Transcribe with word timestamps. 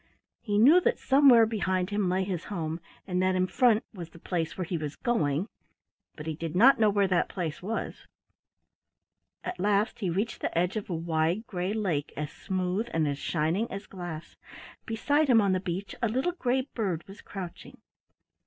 He 0.41 0.57
knew 0.57 0.81
that 0.81 0.97
somewhere 0.97 1.45
behind 1.45 1.91
him 1.91 2.09
lay 2.09 2.23
his 2.23 2.45
home, 2.45 2.79
and 3.05 3.21
that 3.21 3.35
in 3.35 3.45
front 3.45 3.83
was 3.93 4.09
the 4.09 4.17
place 4.17 4.57
where 4.57 4.65
he 4.65 4.75
was 4.75 4.95
going, 4.95 5.47
but 6.15 6.25
he 6.25 6.33
did 6.33 6.55
not 6.55 6.79
know 6.79 6.89
what 6.89 7.11
that 7.11 7.29
place 7.29 7.61
was. 7.61 8.07
At 9.43 9.59
last 9.59 9.99
he 9.99 10.09
reached 10.09 10.41
the 10.41 10.57
edge 10.57 10.75
of 10.75 10.89
a 10.89 10.95
wide 10.95 11.45
gray 11.45 11.71
lake 11.73 12.13
as 12.17 12.31
smooth 12.31 12.87
and 12.95 13.07
as 13.07 13.19
shining 13.19 13.69
as 13.69 13.85
glass. 13.85 14.37
Beside 14.87 15.27
him 15.27 15.39
on 15.39 15.51
the 15.51 15.59
beach 15.59 15.93
a 16.01 16.09
little 16.09 16.31
gray 16.31 16.61
bird 16.73 17.07
was 17.07 17.21
crouching. 17.21 17.77